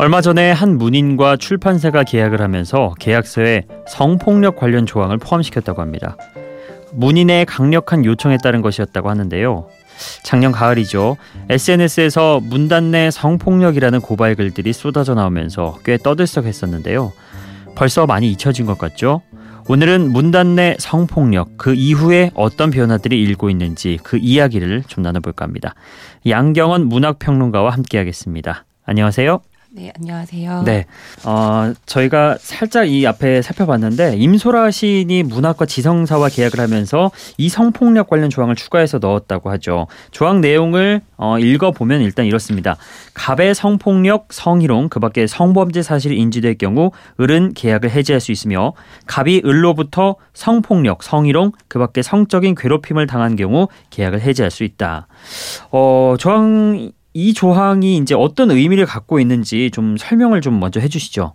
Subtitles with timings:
[0.00, 6.16] 얼마 전에 한 문인과 출판사가 계약을 하면서 계약서에 성폭력 관련 조항을 포함시켰다고 합니다.
[6.92, 9.66] 문인의 강력한 요청에 따른 것이었다고 하는데요.
[10.22, 11.16] 작년 가을이죠.
[11.48, 17.12] SNS에서 문단 내 성폭력이라는 고발 글들이 쏟아져 나오면서 꽤 떠들썩했었는데요.
[17.74, 19.22] 벌써 많이 잊혀진 것 같죠?
[19.68, 25.74] 오늘은 문단 내 성폭력 그 이후에 어떤 변화들이 일고 있는지 그 이야기를 좀 나눠볼까 합니다.
[26.24, 28.64] 양경원 문학평론가와 함께하겠습니다.
[28.84, 29.40] 안녕하세요.
[29.70, 30.62] 네, 안녕하세요.
[30.64, 30.86] 네.
[31.26, 38.30] 어, 저희가 살짝 이 앞에 살펴봤는데 임소라 시인이 문학과 지성사와 계약을 하면서 이 성폭력 관련
[38.30, 39.86] 조항을 추가해서 넣었다고 하죠.
[40.10, 42.78] 조항 내용을 어, 읽어보면 일단 이렇습니다.
[43.12, 48.72] 갑의 성폭력, 성희롱, 그 밖에 성범죄 사실이 인지될 경우 을은 계약을 해지할 수 있으며
[49.06, 55.08] 갑이 을로부터 성폭력, 성희롱, 그 밖에 성적인 괴롭힘을 당한 경우 계약을 해지할 수 있다.
[55.70, 61.34] 어, 조항 이 조항이 이제 어떤 의미를 갖고 있는지 좀 설명을 좀 먼저 해주시죠.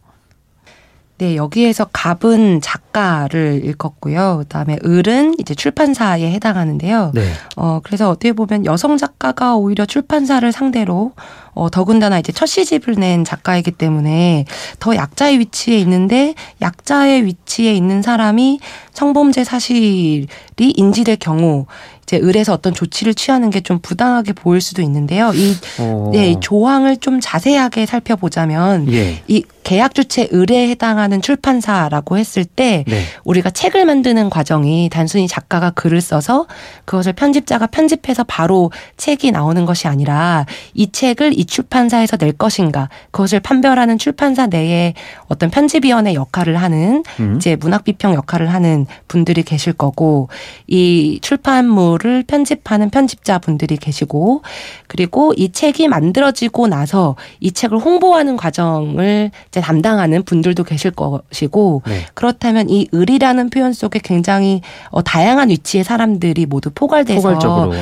[1.20, 4.39] 네, 여기에서 갑은 작가를 읽었고요.
[4.39, 7.11] 그다음에 을은 이제 출판사에 해당하는데요.
[7.14, 7.22] 네.
[7.56, 11.14] 어, 그래서 어떻게 보면 여성 작가가 오히려 출판사를 상대로
[11.53, 14.45] 어, 더군다나 이제 첫 시집을 낸 작가이기 때문에
[14.80, 18.59] 더 약자의 위치에 있는데 약자의 위치에 있는 사람이
[18.92, 21.67] 성범죄 사실이 인지될 경우
[22.04, 25.32] 이제 을에서 어떤 조치를 취하는 게 좀 부당하게 보일 수도 있는데요.
[25.34, 26.10] 이, 어.
[26.14, 29.23] 네, 이 조항을 좀 자세하게 살펴보자면 예.
[29.28, 33.02] 이 계약 주체 을에 해당하는 출판사라고 했을 때 네.
[33.23, 36.48] 우리가 책을 만드는 과정이 단순히 작가가 글을 써서
[36.84, 43.40] 그것을 편집자가 편집해서 바로 책이 나오는 것이 아니라 이 책을 이 출판사에서 낼 것인가 그것을
[43.40, 44.94] 판별하는 출판사 내에
[45.30, 47.38] 어떤 편집위원회 역할을 하는 음.
[47.38, 50.28] 이제 문학 비평 역할을 하는 분들이 계실 거고
[50.67, 54.41] 이 출판물 내용을 편집하는 편집자분들이 계시고
[54.88, 62.05] 그리고 이 책이 만들어지고 나서 이 책을 홍보하는 과정을 이제 담당하는 분들도 계실 것이고 네.
[62.14, 67.30] 그렇다면 이 을이라는 표현 속에 굉장히 어, 다양한 위치의 사람들이 모두 포괄돼서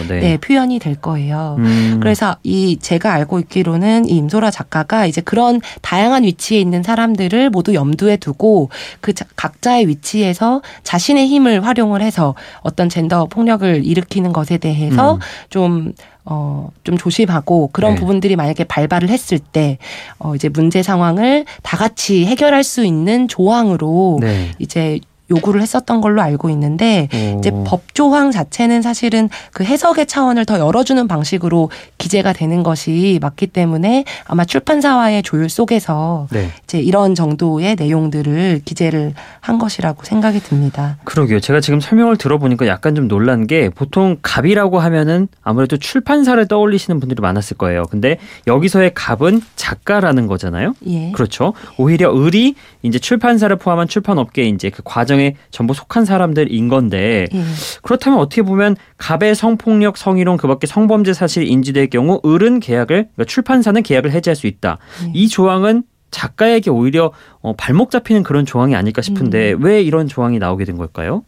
[0.08, 0.20] 네.
[0.20, 1.56] 네, 표현이 될 거예요.
[1.60, 2.00] 음.
[2.02, 7.74] 그래서 이 제가 알고 있기로는 이 임소라 작가가 이제 그런 다양한 위치에 있는 사람들을 모두
[7.74, 8.70] 염두에 두고
[9.00, 15.20] 그 각자의 위치에서 자신의 힘을 활용을 해서 어떤 젠더 폭력을 일으 일으키는 것에 대해서 음.
[15.50, 18.00] 좀 어, 좀 조심하고 그런 네.
[18.00, 19.80] 부분들이 만약에 발발을 했을 때,
[20.20, 24.52] 어, 이제 문제 상황을 다 같이 해결할 수 있는 조항으로 네.
[24.60, 25.00] 이제
[25.32, 27.40] 요구를 했었던 걸로 알고 있는데 오.
[27.40, 34.06] 이제 법조항 자체는 사실은 그 해석의 차원을 더 열어주는 방식으로 기재가 되는 것이 맞기 때문에
[34.26, 36.50] 아마 출판사와의 조율 속에서 네.
[36.64, 40.98] 이제 이런 정도의 내용들을 기재를 한 것이라고 생각이 듭니다.
[41.06, 41.40] 그러게요.
[41.40, 47.22] 제가 지금 설명을 들어보니까 약간 좀 놀란 게 보통 갑이라고 하면은 아무래도 출판사를 떠올리시는 분들이
[47.22, 47.84] 많았을 거예요.
[47.90, 48.18] 근데
[48.48, 50.74] 여기서의 갑은 작가라는 거잖아요.
[50.88, 51.12] 예.
[51.12, 51.54] 그렇죠.
[51.78, 57.28] 오히려 을이 이제 출판사를 포함한 출판업계 이제 그 과정 에 가정에 전부 속한 사람들인 건데
[57.32, 57.44] 예.
[57.84, 63.82] 그렇다면 어떻게 보면 갑의 성폭력, 성희롱 그밖에 성범죄 사실이 인지될 경우 을은 계약을 그러니까 출판사는
[63.84, 64.80] 계약을 해지할 수 있다.
[65.06, 65.12] 예.
[65.14, 67.12] 이 조항은 작가에게 오히려
[67.42, 69.64] 어, 발목 잡히는 그런 조항이 아닐까 싶은데 음.
[69.64, 71.24] 왜 이런 조항이 나오게 된 걸까요?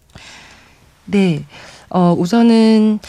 [1.05, 1.43] 네.
[1.89, 2.99] 어, 우선은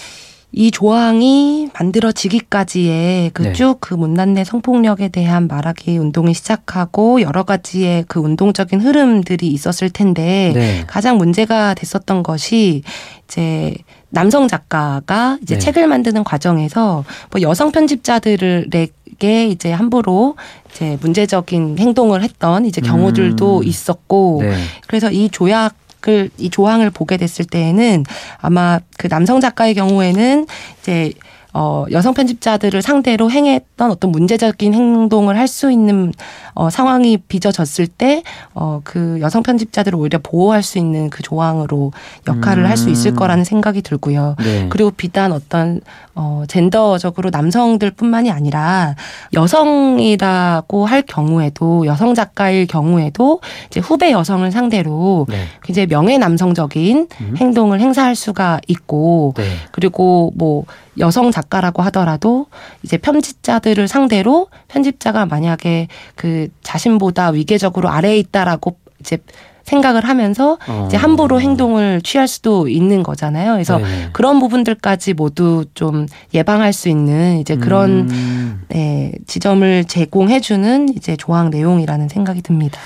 [0.56, 3.98] 이 조항이 만들어지기까지의 그 쭉그 네.
[3.98, 10.84] 문난내 성폭력에 대한 말하기 운동이 시작하고 여러 가지의 그 운동적인 흐름들이 있었을 텐데 네.
[10.86, 12.84] 가장 문제가 됐었던 것이
[13.26, 13.74] 이제
[14.10, 15.58] 남성 작가가 이제 네.
[15.58, 20.36] 책을 만드는 과정에서 뭐 여성 편집자들에게 이제 함부로
[20.70, 23.64] 이제 문제적인 행동을 했던 이제 경우들도 음.
[23.64, 24.56] 있었고 네.
[24.86, 28.04] 그래서 이 조약 책을 이 조항을 보게 됐을 때에는
[28.38, 30.46] 아마 그 남성 작가의 경우에는
[30.80, 31.12] 이제
[31.56, 36.12] 어, 여성 편집자들을 상대로 행했던 어떤 문제적인 행동을 할 수 있는
[36.54, 41.92] 어, 상황이 빚어졌을 때, 어, 그 여성 편집자들을 오히려 보호할 수 있는 그 조항으로
[42.26, 42.68] 역할을 음.
[42.68, 44.34] 할수 있을 거라는 생각이 들고요.
[44.38, 44.66] 네.
[44.68, 45.80] 그리고 비단 어떤,
[46.16, 48.94] 어, 젠더적으로 남성들 뿐만이 아니라
[49.32, 55.46] 여성이라고 할 경우에도 여성 작가일 경우에도 이제 후배 여성을 상대로 네.
[55.62, 57.34] 굉장히 명예 남성적인 음.
[57.36, 59.44] 행동을 행사할 수가 있고, 네.
[59.72, 60.64] 그리고 뭐
[60.98, 62.46] 여성 작가라고 하더라도
[62.82, 69.18] 이제 편집자들을 상대로 편집자가 만약에 그 자신보다 위계적으로 아래에 있다라고 이제
[69.64, 70.84] 생각을 하면서 어.
[70.86, 73.52] 이제 함부로 행동을 취할 수도 있는 거잖아요.
[73.52, 78.62] 그래서 네 그런 부분들까지 모두 좀 예방할 수 있는 이제 그런 음.
[78.68, 82.78] 네, 지점을 제공해주는 이제 조항 내용이라는 생각이 듭니다.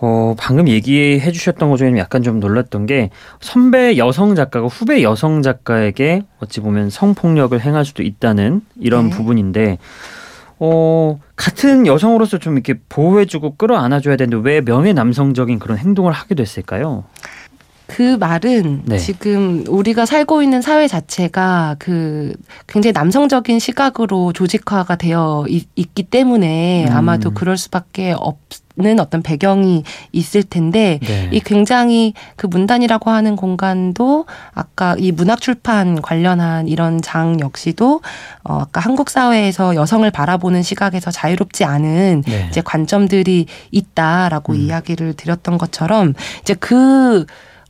[0.00, 3.10] 어, 방금 얘기해 주셨던 것 중에 약간 좀 놀랐던 게
[3.40, 9.16] 선배 여성 작가가 후배 여성 작가에게 어찌 보면 성폭력을 행할 수도 있다는 이런 네.
[9.16, 9.78] 부분인데
[10.60, 17.04] 어, 같은 여성으로서 좀 이렇게 보호해주고 끌어안아줘야 되는데 왜 명예 남성적인 그런 행동을 하게 됐을까요?
[17.88, 18.98] 그 말은 네.
[18.98, 22.34] 지금 우리가 살고 있는 사회 자체가 그
[22.66, 26.92] 굉장히 남성적인 시각으로 조직화가 되어 있, 기 때문에 음.
[26.92, 29.82] 아마도 그럴 수밖에 없 는 어떤 배경이
[30.12, 31.28] 있을 텐데 네.
[31.32, 38.00] 이 굉장히 그 문단이라고 하는 공간도 아까 이 문학 출판 관련한 이런 장 역시도
[38.44, 42.46] 어 아까 한국 사회에서 여성을 바라보는 시각에서 자유롭지 않은 네.
[42.48, 44.60] 이제 관점들이 있다라고 음.
[44.60, 47.26] 이야기를 드렸던 것처럼 이제 그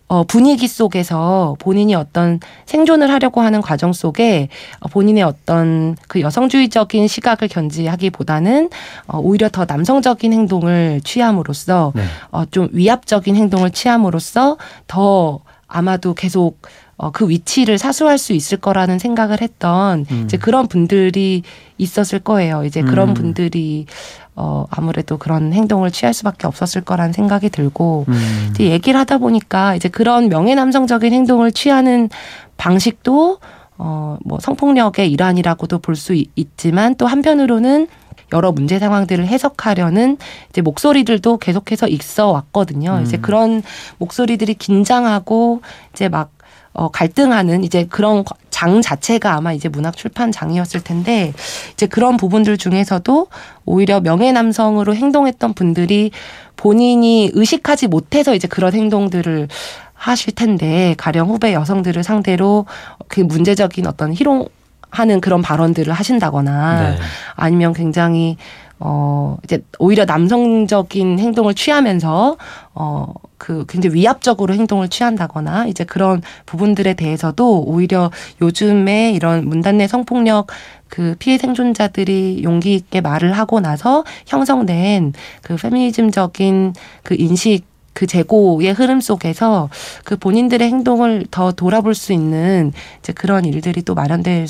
[0.08, 4.48] 어, 분위기 속에서 본인이 어떤 생존을 하려고 하는 과정 속에
[4.80, 8.70] 어, 본인의 어떤 그 여성주의적인 시각을 견지하기보다는
[9.06, 12.02] 어, 오히려 더 남성적인 행동을 취함으로써 네.
[12.30, 14.56] 어, 좀 위압적인 행동을 취함으로써
[14.86, 16.62] 더 아마도 계속
[16.98, 20.22] 어, 그 위치를 사수할 수 있을 거라는 생각을 했던 음.
[20.24, 21.42] 이제 그런 분들이
[21.78, 22.64] 있었을 거예요.
[22.64, 23.14] 이제 그런 음.
[23.14, 23.86] 분들이
[24.34, 28.48] 어, 아무래도 그런 행동을 취할 수밖에 없었을 거라는 생각이 들고, 음.
[28.50, 32.08] 이제 얘기를 하다 보니까 이제 그런 명예남성적인 행동을 취하는
[32.56, 33.38] 방식도,
[33.78, 37.88] 어, 뭐 성폭력의 일환이라고도 볼 수 있지만 또 한편으로는
[38.32, 40.18] 여러 문제 상황들을 해석하려는
[40.50, 42.98] 이제 목소리들도 계속해서 있어 왔거든요.
[42.98, 43.02] 음.
[43.02, 43.62] 이제 그런
[43.98, 45.62] 목소리들이 긴장하고
[45.94, 46.30] 이제 막
[46.78, 51.32] 어, 갈등하는 이제 그런 장 자체가 아마 이제 문학 출판 장이었을 텐데
[51.72, 53.26] 이제 그런 부분들 중에서도
[53.64, 56.12] 오히려 명예 남성으로 행동했던 분들이
[56.56, 59.48] 본인이 의식하지 못해서 이제 그런 행동들을
[59.92, 62.64] 하실 텐데 가령 후배 여성들을 상대로
[63.08, 66.98] 그 문제적인 어떤 희롱하는 그런 발언들을 하신다거나 네.
[67.34, 68.36] 아니면 굉장히
[68.78, 72.36] 어, 이제 오히려 남성적인 행동을 취하면서
[72.74, 78.10] 어, 그 굉장히 위압적으로 행동을 취한다거나 이제 그런 부분들에 대해서도 오히려
[78.42, 80.48] 요즘에 이런 문단 내 성폭력
[80.88, 88.72] 그 피해 생존자들이 용기 있게 말을 하고 나서 형성된 그 페미니즘적인 그 인식 그 재고의
[88.74, 89.70] 흐름 속에서
[90.04, 94.46] 그 본인들의 행동을 더 돌아볼 수 있는 이제 그런 일들이 또 마련될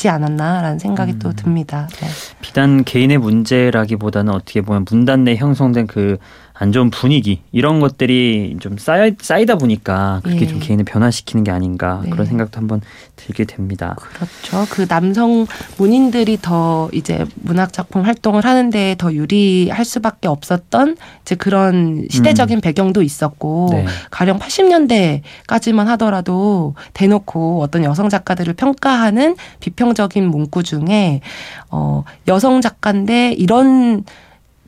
[0.00, 1.18] 있지 않았나라는 생각이 음.
[1.18, 1.86] 또 듭니다.
[2.00, 2.08] 네.
[2.40, 6.16] 비단 개인의 문제라기보다는 어떻게 보면 문단 내 형성된 그
[6.62, 10.46] 안 좋은 분위기 이런 것들이 좀 쌓여, 쌓이다 보니까 그게 예.
[10.46, 12.10] 좀 개인을 변화시키는 게 아닌가 네.
[12.10, 12.82] 그런 생각도 한번
[13.16, 13.96] 들게 됩니다.
[13.96, 14.66] 그렇죠.
[14.68, 15.46] 그 남성
[15.78, 22.60] 문인들이 더 이제 문학 작품 활동을 하는데 더 유리할 수밖에 없었던 이제 그런 시대적인 음.
[22.60, 23.86] 배경도 있었고 네.
[24.10, 31.22] 가령 80년대까지만 하더라도 대놓고 어떤 여성 작가들을 평가하는 비평적인 문구 중에
[31.70, 34.04] 어 여성 작가인데 이런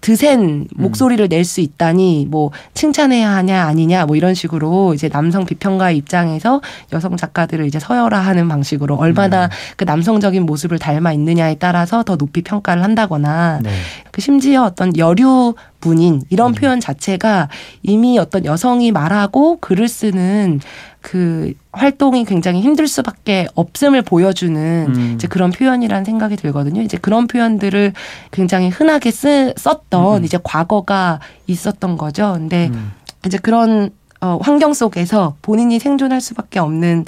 [0.02, 0.66] 드센 음.
[0.74, 6.60] 목소리를 낼 수 있다니 뭐 칭찬해야 하냐 아니냐 뭐 이런 식으로 이제 남성 비평가의 입장에서
[6.92, 9.50] 여성 작가들을 이제 서열화하는 방식으로 얼마나 음.
[9.76, 13.70] 그 남성적인 모습을 닮아 있느냐에 따라서 더 높이 평가를 한다거나 네.
[14.12, 16.54] 그 심지어 어떤 여류 문인 이런 음.
[16.54, 17.48] 표현 자체가
[17.82, 20.60] 이미 어떤 여성이 말하고 글을 쓰는
[21.02, 25.12] 그 활동이 굉장히 힘들 수밖에 없음을 보여주는 음.
[25.16, 26.80] 이제 그런 표현이라는 생각이 들거든요.
[26.80, 27.92] 이제 그런 표현들을
[28.30, 30.24] 굉장히 흔하게 쓰, 썼던 음.
[30.24, 32.32] 이제 과거가 있었던 거죠.
[32.34, 32.92] 근데 음.
[33.26, 33.90] 이제 그런
[34.20, 37.04] 어, 환경 속에서 본인이 생존할 수밖에 없는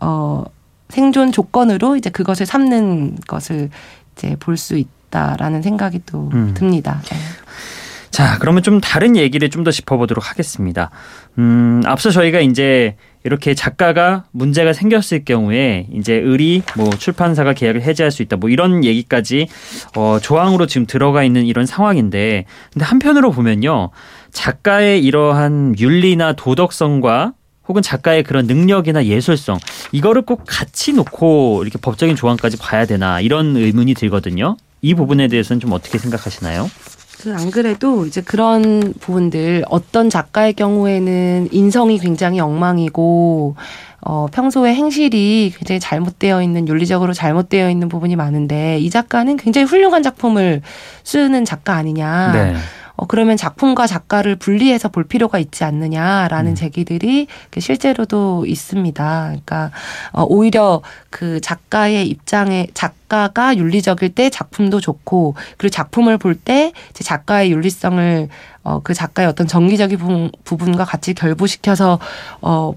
[0.00, 0.44] 어,
[0.88, 3.68] 생존 조건으로 이제 그것을 삼는 것을
[4.16, 6.54] 이제 볼 수 있다라는 생각이 또 음.
[6.54, 7.00] 듭니다.
[7.10, 7.16] 네.
[8.10, 10.90] 자, 그러면 좀 다른 얘기를 좀 더 짚어보도록 하겠습니다.
[11.38, 18.10] 음, 앞서 저희가 이제 이렇게 작가가 문제가 생겼을 경우에 이제 을이 뭐 출판사가 계약을 해지할
[18.10, 19.48] 수 있다 뭐 이런 얘기까지
[19.96, 23.90] 어 조항으로 지금 들어가 있는 이런 상황인데 근데 한편으로 보면요
[24.30, 27.32] 작가의 이러한 윤리나 도덕성과
[27.66, 29.58] 혹은 작가의 그런 능력이나 예술성
[29.92, 34.56] 이거를 꼭 같이 놓고 이렇게 법적인 조항까지 봐야 되나 이런 의문이 들거든요.
[34.82, 36.68] 이 부분에 대해서는 좀 어떻게 생각하시나요?
[37.22, 43.56] 그안 그래도 이제 그런 부분들 어떤 작가의 경우에는 인성이 굉장히 엉망이고
[44.00, 50.02] 어, 평소에 행실이 굉장히 잘못되어 있는 윤리적으로 잘못되어 있는 부분이 많은데 이 작가는 굉장히 훌륭한
[50.02, 50.60] 작품을
[51.04, 52.32] 쓰는 작가 아니냐.
[52.32, 52.54] 네.
[52.96, 56.54] 어, 그러면 작품과 작가를 분리해서 볼 필요가 있지 않느냐라는 음.
[56.54, 57.26] 제기들이
[57.58, 59.22] 실제로도 있습니다.
[59.26, 59.70] 그러니까
[60.12, 67.50] 어, 오히려 그 작가의 입장에 작가가 윤리적일 때 작품도 좋고 그리고 작품을 볼 때 작가의
[67.52, 68.28] 윤리성을
[68.64, 71.98] 어, 그 작가의 어떤 정기적인 부분과 같이 결부시켜서
[72.40, 72.74] 어,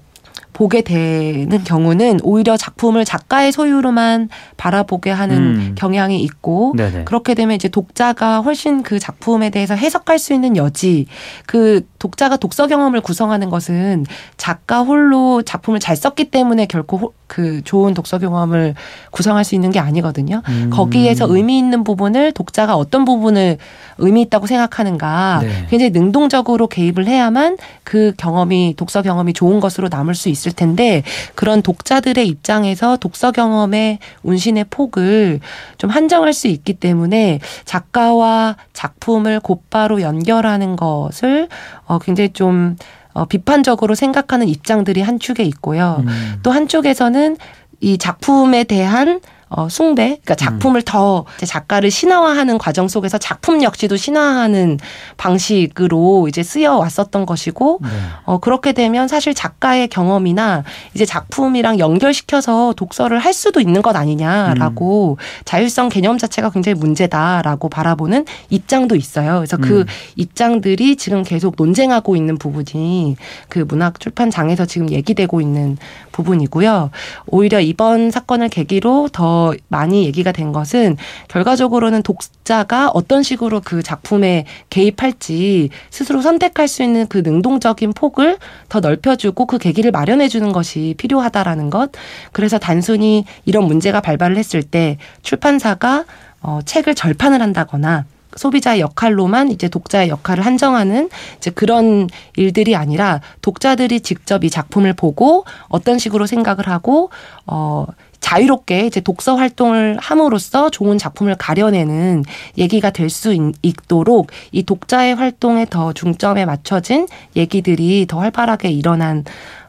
[0.58, 5.74] 보게 되는 경우는 오히려 작품을 작가의 소유로만 바라보게 하는 음.
[5.78, 7.04] 경향이 있고 네네.
[7.04, 11.06] 그렇게 되면 이제 독자가 훨씬 그 작품에 대해서 해석할 수 있는 여지
[11.46, 17.94] 그 독자가 독서 경험을 구성하는 것은 작가 홀로 작품을 잘 썼기 때문에 결코 그 좋은
[17.94, 18.74] 독서 경험을
[19.10, 20.42] 구성할 수 있는 게 아니거든요.
[20.48, 20.70] 음.
[20.72, 23.58] 거기에서 의미 있는 부분을 독자가 어떤 부분을
[23.98, 25.66] 의미 있다고 생각하는가 네.
[25.68, 31.02] 굉장히 능동적으로 개입을 해야만 그 경험이 독서 경험이 좋은 것으로 남을 수 있을 텐데
[31.34, 35.40] 그런 독자들의 입장에서 독서 경험의 운신의 폭을
[35.76, 41.48] 좀 한정할 수 있기 때문에 작가와 작품을 곧바로 연결하는 것을
[41.88, 42.76] 어 굉장히 좀
[43.14, 46.04] 어, 비판적으로 생각하는 입장들이 한 축에 있고요.
[46.06, 46.34] 음.
[46.42, 47.36] 또 한쪽에서는
[47.80, 50.36] 이 작품에 대한 어, 숭배, 그러니까 음.
[50.36, 50.84] 작품을 음.
[50.84, 54.78] 더 작가를 신화화하는 과정 속에서 작품 역시도 신화하는
[55.16, 57.88] 방식으로 이제 쓰여 왔었던 것이고, 네.
[58.24, 60.64] 어, 그렇게 되면 사실 작가의 경험이나
[60.94, 65.44] 이제 작품이랑 연결시켜서 독서를 할 수도 있는 것 아니냐라고 음.
[65.44, 69.36] 자율성 개념 자체가 굉장히 문제다라고 바라보는 입장도 있어요.
[69.36, 69.86] 그래서 그 음.
[70.16, 73.16] 입장들이 지금 계속 논쟁하고 있는 부분이
[73.48, 75.76] 그 문학 출판장에서 지금 얘기되고 있는
[76.12, 76.90] 부분이고요.
[77.26, 79.37] 오히려 이번 사건을 계기로 더
[79.68, 80.96] 많이 얘기가 된 것은
[81.28, 88.80] 결과적으로는 독자가 어떤 식으로 그 작품에 개입할지 스스로 선택할 수 있는 그 능동적인 폭을 더
[88.80, 91.90] 넓혀주고 그 계기를 마련해 주는 것이 필요하다라는 것.
[92.32, 96.04] 그래서 단순히 이런 문제가 발발을 했을 때 출판사가
[96.40, 98.04] 어, 책을 절판을 한다거나
[98.36, 105.44] 소비자의 역할로만 이제 독자의 역할을 한정하는 이제 그런 일들이 아니라 독자들이 직접 이 작품을 보고
[105.68, 107.10] 어떤 식으로 생각을 하고
[107.46, 107.86] 어
[108.20, 112.24] 자유롭게 이제 독서 활동을 함으로써 좋은 작품을 가려내는
[112.56, 117.06] 얘기가 될 수 있도록 이 독자의 활동에 더 중점에 맞춰진
[117.36, 119.24] 얘기들이 더 활발하게 일어난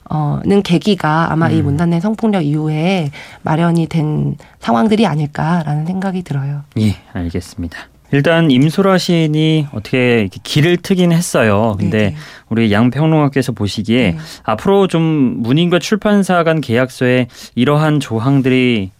[0.06, 1.52] 어는 계기가 아마 음.
[1.52, 3.12] 이 문단내 성폭력 이후에
[3.44, 6.64] 마련이 된 상황들이 아닐까라는 생각이 들어요.
[6.80, 7.78] 예, 알겠습니다.
[8.12, 11.76] 일단 임소라 시인이 어떻게 길을 트긴 했어요.
[11.80, 12.16] 근데 네네.
[12.50, 14.18] 우리 양 평론가께서 보시기에 네.
[14.44, 18.92] 앞으로 좀 문인과 출판사 간 계약서에 이러한 조항들이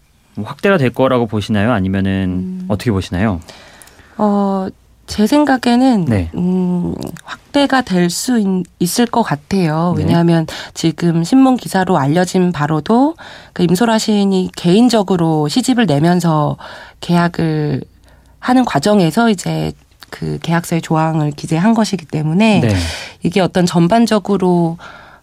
[0.44, 1.72] 확대가 될 거라고 보시나요?
[1.72, 2.12] 아니면은
[2.62, 2.66] 음.
[2.68, 3.40] 어떻게 보시나요?
[4.18, 4.68] 어,
[5.08, 6.30] 제 생각에는 네.
[6.36, 9.96] 음, 확대가 될 수 있을 것 같아요.
[9.98, 10.04] 네.
[10.04, 13.16] 왜냐하면 지금 신문 기사로 알려진 바로도
[13.54, 16.58] 그 임소라 시인이 개인적으로 시집을 내면서
[17.02, 17.82] 계약을
[18.40, 19.72] 하는 과정에서 이제
[20.10, 22.76] 그 계약서의 조항을 기재한 것이기 때문에 네.
[23.22, 24.78] 이게 어떤 전반적으로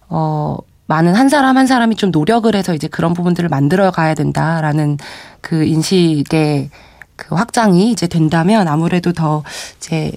[0.09, 0.57] 어
[0.87, 4.99] 많은 한 사람 한 사람이 좀 노력을 해서 이제 그런 부분들을 만들어 가야 된다라는
[5.41, 6.71] 그 인식의
[7.17, 9.43] 그 확장이 이제 된다면 아무래도 더
[9.79, 10.13] 이제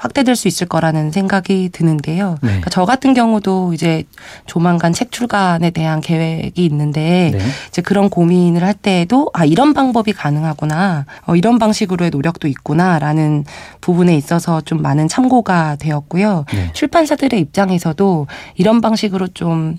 [0.00, 2.30] 확대될 수 있을 거라는 생각이 드는데요.
[2.40, 2.48] 네.
[2.48, 4.04] 그러니까 저 같은 경우도 이제
[4.46, 7.38] 조만간 책 출간에 대한 계획이 있는데 네.
[7.68, 13.44] 이제 그런 고민을 할 때에도 아 이런 방법이 가능하구나, 어, 이런 방식으로의 노력도 있구나라는
[13.82, 16.46] 부분에 있어서 좀 많은 참고가 되었고요.
[16.50, 16.70] 네.
[16.72, 18.26] 출판사들의 입장에서도
[18.56, 19.76] 이런 방식으로 좀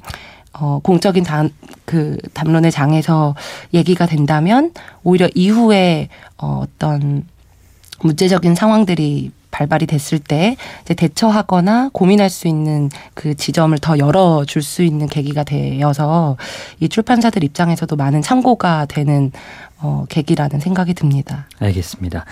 [0.53, 1.49] 어, 공적인 단,
[1.85, 3.35] 그 담론의 장에서
[3.73, 7.25] 얘기가 된다면 오히려 이후에 어, 어떤
[8.03, 14.81] 문제적인 상황들이 발발이 됐을 때 이제 대처하거나 고민할 수 있는 그 지점을 더 열어줄 수
[14.81, 16.37] 있는 계기가 되어서
[16.79, 19.31] 이 출판사들 입장에서도 많은 참고가 되는
[19.83, 21.47] 어, 계기라는 생각이 듭니다.
[21.59, 22.25] 알겠습니다.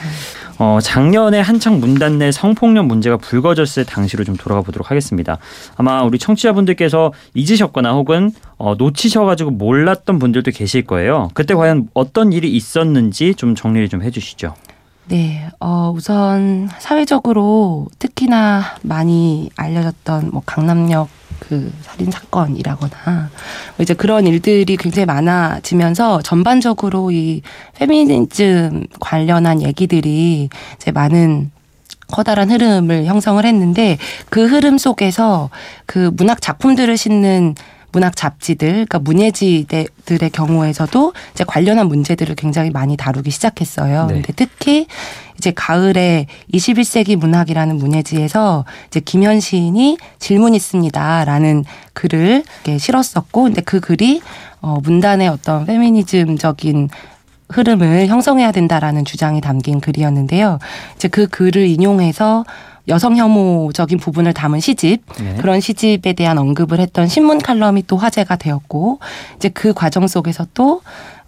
[0.60, 5.40] 어, 작년에 한창 문단 내 성폭력 문제가 불거졌을 당시로 좀 돌아가 보도록 하겠습니다.
[5.76, 11.30] 아마 우리 청취자분들께서 잊으셨거나 혹은 어, 놓치셔가지고 몰랐던 분들도 계실 거예요.
[11.34, 14.54] 그때 과연 어떤 일이 있었는지 좀 정리를 좀 해주시죠.
[15.10, 23.30] 네, 어, 우선 사회적으로 특히나 많이 알려졌던 뭐 강남역 그 살인 사건이라거나
[23.76, 27.42] 뭐 이제 그런 일들이 굉장히 많아지면서 전반적으로 이
[27.74, 31.50] 페미니즘 관련한 얘기들이 이제 많은
[32.12, 33.98] 커다란 흐름을 형성을 했는데
[34.30, 35.50] 그 흐름 속에서
[35.88, 37.56] 그 문학 작품들을 싣는
[37.92, 44.06] 문학 잡지들, 그러니까 문예지들의 경우에서도 이제 관련한 문제들을 굉장히 많이 다루기 시작했어요.
[44.08, 44.14] 네.
[44.16, 44.88] 근데 특히
[45.38, 52.44] 이제 가을에 21세기 문학이라는 문예지에서 이제 김현 시인이 질문 있습니다라는 글을
[52.78, 54.22] 실었었고, 근데 그 글이
[54.62, 56.90] 어 문단의 어떤 페미니즘적인
[57.52, 60.60] 흐름을 형성해야 된다라는 주장이 담긴 글이었는데요.
[60.96, 62.46] 이제 그 글을 인용해서
[62.88, 65.36] 여성 혐오적인 부분을 담은 시집 네.
[65.40, 69.00] 그런 시집에 대한 언급을 했던 신문 칼럼이 또 화제가 되었고
[69.36, 70.82] 이제 그 과정 속에서 또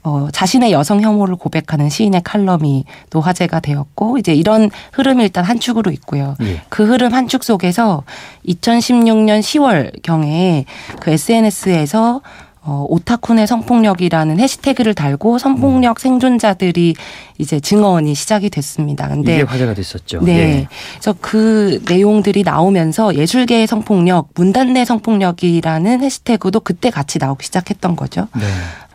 [0.04, 5.60] 어, 자신의 여성 혐오를 고백하는 시인의 칼럼이 또 화제가 되었고 이제 이런 흐름이 일단 한
[5.60, 6.36] 축으로 있고요.
[6.42, 6.62] 예.
[6.70, 8.04] 그 흐름 한 축 속에서
[8.48, 10.66] 2016년 10월 경에
[11.00, 12.22] 그 SNS에서
[12.64, 16.00] 어, 오타쿤의 성폭력이라는 해시태그를 달고 성폭력 음.
[16.00, 16.96] 생존자들이
[17.40, 19.08] 이제 증언이 시작이 됐습니다.
[19.08, 20.22] 근데 이게 화제가 됐었죠.
[20.22, 20.34] 네.
[20.34, 20.68] 네.
[20.94, 28.28] 그래서 그 내용들이 나오면서 예술계의 성폭력, 문단 내 성폭력이라는 해시태그도 그때 같이 나오기 시작했던 거죠.
[28.36, 28.46] 네.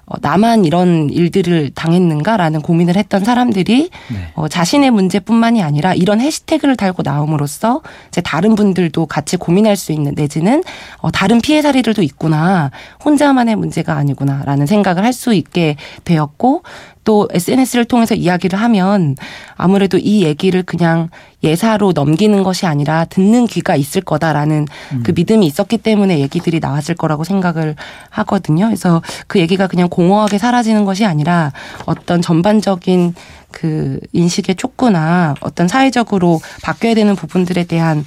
[0.06, 4.28] 어, 나만 이런 일들을 당했는가라는 고민을 했던 사람들이 네.
[4.34, 10.12] 어, 자신의 문제뿐만이 아니라 이런 해시태그를 달고 나옴으로써 이제 다른 분들도 같이 고민할 수 있는
[10.14, 10.62] 내지는
[10.98, 12.70] 어, 다른 피해 사례들도 있구나
[13.04, 16.62] 혼자만의 문제가 아니구나라는 생각을 할 수 있게 되었고
[17.06, 19.14] 또 SNS를 통해서 이야기를 하면
[19.54, 21.08] 아무래도 이 얘기를 그냥
[21.44, 25.02] 예사로 넘기는 것이 아니라 듣는 귀가 있을 거다라는 음.
[25.04, 27.76] 그 믿음이 있었기 때문에 얘기들이 나왔을 거라고 생각을
[28.10, 28.66] 하거든요.
[28.66, 31.52] 그래서 그 얘기가 그냥 공허하게 사라지는 것이 아니라
[31.86, 33.14] 어떤 전반적인
[33.52, 38.04] 그 인식의 촉구나 어떤 사회적으로 바뀌어야 되는 부분들에 대한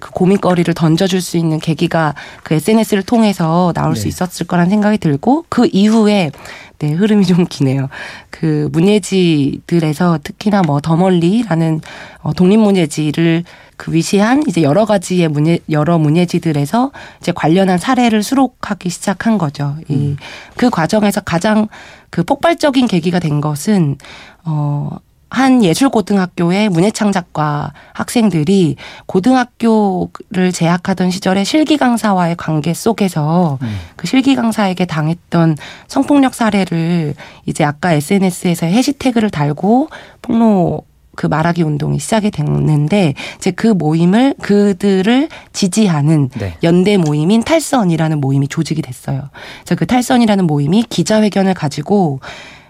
[0.00, 4.00] 그 고민거리를 던져줄 수 있는 계기가 그 SNS를 통해서 나올 네.
[4.00, 6.30] 수 있었을 거란 생각이 들고 그 이후에
[6.78, 7.88] 네, 흐름이 좀 기네요.
[8.30, 11.80] 그 문예지들에서 특히나 뭐 더 멀리라는
[12.20, 13.44] 어, 독립 문예지를
[13.76, 19.76] 그 위시한 이제 여러 가지의 문예 여러 문예지들에서 이제 관련한 사례를 수록하기 시작한 거죠.
[19.90, 20.16] 음.
[20.54, 21.68] 이그 과정에서 가장
[22.10, 23.96] 그 폭발적인 계기가 된 것은
[24.44, 24.90] 어
[25.28, 33.78] 한 예술고등학교의 문예창작과 학생들이 고등학교를 재학하던 시절에 실기 강사와의 관계 속에서 음.
[33.96, 35.56] 그 실기 강사에게 당했던
[35.88, 37.14] 성폭력 사례를
[37.44, 39.88] 이제 아까 SNS에서 해시태그를 달고
[40.22, 40.84] 폭로
[41.16, 46.54] 그 말하기 운동이 시작이 됐는데 이제 그 모임을 그들을 지지하는 네.
[46.62, 49.30] 연대 모임인 탈선이라는 모임이 조직이 됐어요.
[49.64, 52.20] 그래서 그 탈선이라는 모임이 기자회견을 가지고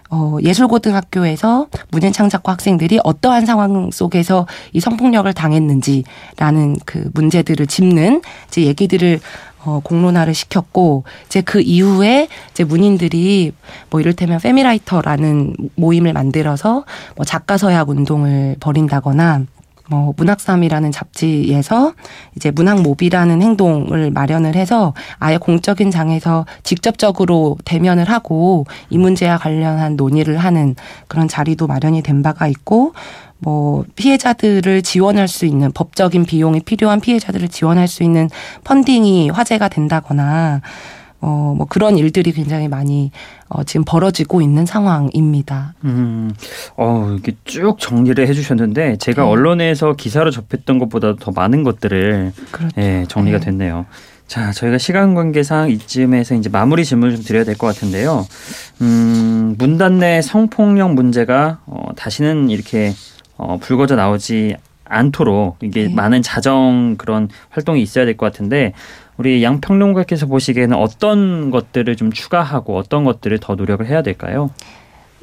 [0.09, 9.19] 어, 예술고등학교에서 문예창작과 학생들이 어떠한 상황 속에서 이 성폭력을 당했는지라는 그 문제들을 짚는 이제 얘기들을
[9.65, 13.51] 어, 공론화를 시켰고 이제 그 이후에 이제 문인들이
[13.89, 16.85] 뭐 이를테면 페미라이터라는 모임을 만들어서
[17.15, 19.43] 뭐 작가 서약 운동을 벌인다거나
[19.89, 21.93] 뭐 문학3이라는 잡지에서
[22.35, 30.37] 이제 문학몹이라는 행동을 마련을 해서 아예 공적인 장에서 직접적으로 대면을 하고 이 문제와 관련한 논의를
[30.37, 30.75] 하는
[31.07, 32.93] 그런 자리도 마련이 된 바가 있고
[33.39, 38.29] 뭐 피해자들을 지원할 수 있는 법적인 비용이 필요한 피해자들을 지원할 수 있는
[38.63, 40.61] 펀딩이 화제가 된다거나
[41.19, 43.11] 어, 뭐 그런 일들이 굉장히 많이
[43.49, 45.73] 어, 지금 벌어지고 있는 상황입니다.
[45.83, 46.31] 음,
[46.75, 49.27] 어, 이렇게 쭉 정리를 해주셨는데 제가 네.
[49.29, 52.81] 언론에서 기사로 접했던 것보다 더 많은 것들을 그렇죠.
[52.81, 53.45] 예, 정리가 네.
[53.45, 53.85] 됐네요.
[54.27, 58.27] 자, 저희가 시간 관계상 이쯤에서 이제 마무리 질문을 좀 드려야 될 것 같은데요.
[58.81, 62.93] 음, 문단 내 성폭력 문제가 어, 다시는 이렇게
[63.37, 65.93] 어, 불거져 나오지 않도록 이게 네.
[65.93, 68.73] 많은 자정 그런 활동이 있어야 될 것 같은데
[69.17, 74.51] 우리 양 평론가께서 보시기에는 어떤 것들을 좀 추가하고 어떤 것들을 더 노력을 해야 될까요?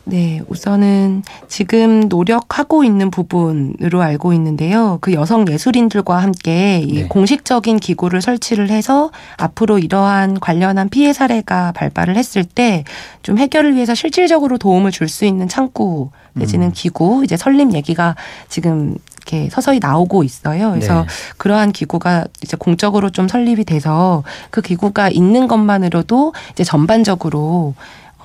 [0.06, 4.98] 네, 우선은 지금 노력하고 있는 부분으로 알고 있는데요.
[5.00, 7.08] 그 여성 예술인들과 함께 이 네.
[7.08, 12.84] 공식적인 기구를 설치를 해서 앞으로 이러한 관련한 피해 사례가 발발을 했을 때
[13.22, 16.72] 좀 해결을 위해서 실질적으로 도움을 줄 수 있는 창구 내지는 음.
[16.74, 18.14] 기구 이제 설립 얘기가
[18.50, 20.70] 지금 이렇게 서서히 나오고 있어요.
[20.72, 21.06] 그래서 네.
[21.38, 27.74] 그러한 기구가 이제 공적으로 좀 설립이 돼서 그 기구가 있는 것만으로도 이제 전반적으로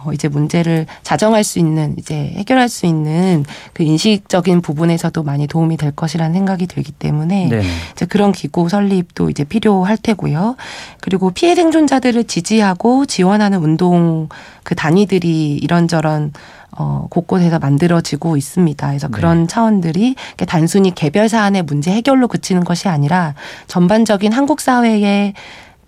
[0.01, 5.75] 어, 이제 문제를 자정할 수 있는 이제 해결할 수 있는 그 인식적인 부분에서도 많이 도움이
[5.75, 7.61] 될 것이라는 생각이 들기 때문에 네.
[7.93, 10.55] 이제 그런 기구 설립도 이제 필요할 테고요.
[11.01, 14.29] 그리고 피해 생존자들을 지지하고 지원하는 운동
[14.63, 16.31] 그 단위들이 이런저런
[16.71, 18.87] 어, 곳곳에서 만들어지고 있습니다.
[18.87, 19.11] 그래서 네.
[19.11, 20.15] 그런 차원들이
[20.47, 23.33] 단순히 개별 사안의 문제 해결로 그치는 것이 아니라
[23.67, 25.33] 전반적인 한국 사회의 그,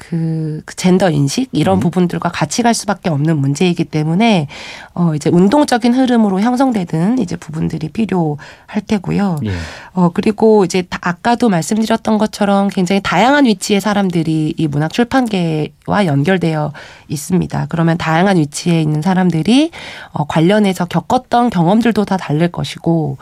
[0.04, 1.80] 그 젠더 인식 이런 음.
[1.80, 4.48] 부분들과 같이 갈 수밖에 없는 문제이기 때문에
[4.96, 9.38] 어 이제 운동적인 흐름으로 형성되는 이제 부분들이 필요할 테고요.
[9.46, 9.52] 예.
[9.94, 16.74] 어 그리고 이제 아까도 말씀드렸던 것처럼 굉장히 다양한 위치의 사람들이 이 문학 출판계와 연결되어
[17.08, 17.68] 있습니다.
[17.70, 19.70] 그러면 다양한 위치에 있는 사람들이
[20.14, 23.20] 어 관련해서 겪었던 경험들도 다 다를 것이고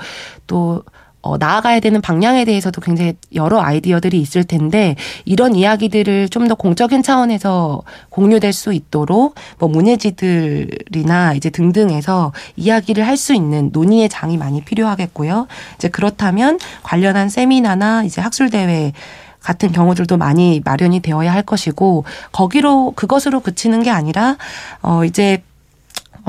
[0.47, 0.83] 또
[1.21, 7.03] 어, 나아가야 되는 방향에 대해서도 굉장히 여러 아이디어들이 있을 텐데 이런 이야기들을 좀 더 공적인
[7.03, 14.61] 차원에서 공유될 수 있도록 뭐 문예지들이나 이제 등등에서 이야기를 할 수 있는 논의의 장이 많이
[14.63, 15.47] 필요하겠고요.
[15.75, 18.93] 이제 그렇다면 관련한 세미나나 이제 학술 대회
[19.41, 24.37] 같은 경우들도 많이 마련이 되어야 할 것이고 거기로 그것으로 그치는 게 아니라
[24.81, 25.43] 어 이제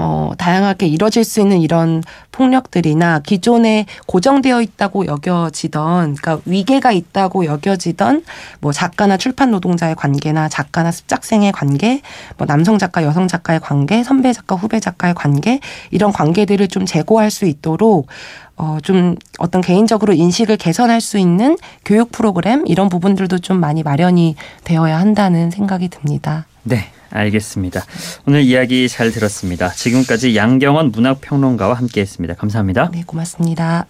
[0.02, 8.24] 어, 다양하게 이뤄질 수 있는 이런 폭력들이나 기존에 고정되어 있다고 여겨지던, 그러니까 위계가 있다고 여겨지던
[8.60, 12.00] 뭐 작가나 출판 노동자의 관계나 작가나 습작생의 관계,
[12.38, 15.60] 뭐 남성 작가, 여성 작가의 관계, 선배 작가, 후배 작가의 관계,
[15.90, 18.06] 이런 관계들을 좀 제고할 수 있도록
[18.56, 24.36] 어, 좀 어떤 개인적으로 인식을 개선할 수 있는 교육 프로그램 이런 부분들도 좀 많이 마련이
[24.64, 26.46] 되어야 한다는 생각이 듭니다.
[26.62, 26.90] 네.
[27.10, 27.84] 알겠습니다.
[28.26, 29.70] 오늘 이야기 잘 들었습니다.
[29.70, 32.34] 지금까지 양경원 문학평론가와 함께했습니다.
[32.34, 32.90] 감사합니다.
[32.92, 33.86] 네, 고맙습니다.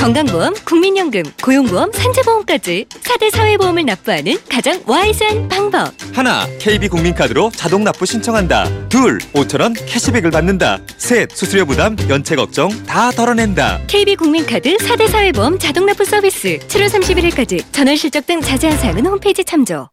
[0.00, 5.92] 건강보험, 국민연금, 고용보험, 산재보험까지 4대 사회보험을 납부하는 가장 와이즈한 방법.
[6.14, 8.88] 하나, KB국민카드로 자동 납부 신청한다.
[8.88, 10.78] 둘, 5천원 캐시백을 받는다.
[10.96, 13.80] 셋, 수수료 부담, 연체 걱정 다 덜어낸다.
[13.88, 19.90] KB국민카드 4대 사회보험 자동 납부 서비스 7월 31일까지 전월 실적 등 자세한 사항은 홈페이지 참조.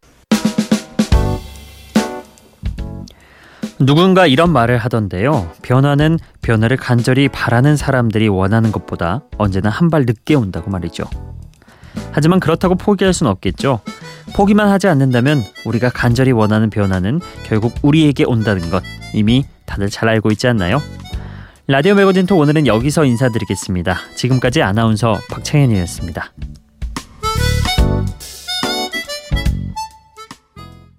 [3.79, 5.51] 누군가 이런 말을 하던데요.
[5.61, 11.05] 변화는 변화를 간절히 바라는 사람들이 원하는 것보다 언제나 한 발 늦게 온다고 말이죠.
[12.11, 13.79] 하지만 그렇다고 포기할 수는 없겠죠.
[14.35, 20.31] 포기만 하지 않는다면 우리가 간절히 원하는 변화는 결국 우리에게 온다는 것 이미 다들 잘 알고
[20.31, 20.81] 있지 않나요?
[21.67, 23.97] 라디오 매거진 톡 오늘은 여기서 인사드리겠습니다.
[24.15, 26.31] 지금까지 아나운서 박창현이었습니다.